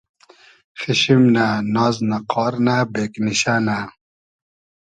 [0.79, 3.77] خیشیم نۂ، ناز نۂ، قار نۂ، بېگنیشۂ نۂ